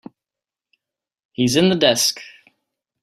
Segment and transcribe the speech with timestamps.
[1.31, 2.21] He's in the desk.